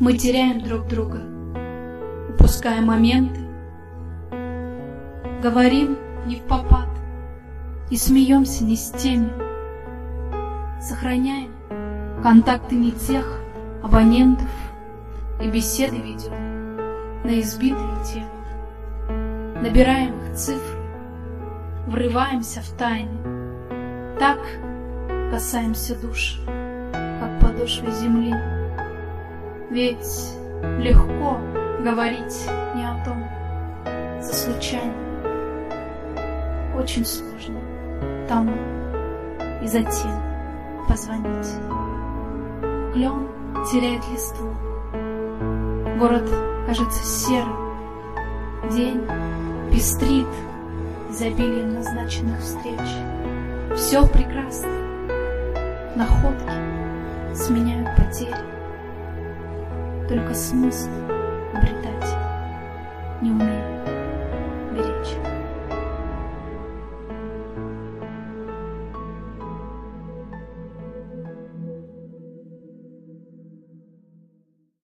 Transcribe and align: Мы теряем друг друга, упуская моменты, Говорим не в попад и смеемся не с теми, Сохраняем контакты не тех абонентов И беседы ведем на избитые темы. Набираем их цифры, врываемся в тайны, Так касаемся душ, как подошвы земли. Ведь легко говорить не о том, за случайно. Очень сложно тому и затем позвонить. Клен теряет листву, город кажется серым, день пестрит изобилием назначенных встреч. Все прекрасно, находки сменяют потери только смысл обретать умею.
Мы 0.00 0.14
теряем 0.14 0.62
друг 0.62 0.88
друга, 0.88 1.20
упуская 2.30 2.80
моменты, 2.80 3.38
Говорим 5.42 5.98
не 6.24 6.36
в 6.36 6.42
попад 6.44 6.88
и 7.90 7.98
смеемся 7.98 8.64
не 8.64 8.76
с 8.76 8.92
теми, 8.92 9.30
Сохраняем 10.80 11.50
контакты 12.22 12.76
не 12.76 12.92
тех 12.92 13.42
абонентов 13.82 14.48
И 15.38 15.50
беседы 15.50 15.96
ведем 15.96 16.32
на 17.22 17.38
избитые 17.38 18.02
темы. 18.02 19.60
Набираем 19.60 20.14
их 20.18 20.34
цифры, 20.34 20.80
врываемся 21.86 22.62
в 22.62 22.70
тайны, 22.78 24.16
Так 24.18 24.38
касаемся 25.30 25.94
душ, 26.00 26.40
как 26.94 27.38
подошвы 27.38 27.90
земли. 27.90 28.34
Ведь 29.70 30.34
легко 30.80 31.38
говорить 31.84 32.44
не 32.74 32.84
о 32.84 33.04
том, 33.04 33.24
за 34.20 34.34
случайно. 34.34 34.92
Очень 36.76 37.06
сложно 37.06 37.60
тому 38.28 38.56
и 39.62 39.68
затем 39.68 40.10
позвонить. 40.88 41.46
Клен 42.92 43.28
теряет 43.70 44.02
листву, 44.10 44.52
город 46.00 46.28
кажется 46.66 47.04
серым, 47.04 47.56
день 48.72 49.06
пестрит 49.70 50.26
изобилием 51.10 51.74
назначенных 51.74 52.40
встреч. 52.40 52.80
Все 53.76 54.04
прекрасно, 54.08 54.72
находки 55.94 57.34
сменяют 57.36 57.88
потери 57.96 58.59
только 60.10 60.34
смысл 60.34 60.90
обретать 61.54 62.16
умею. 63.30 63.59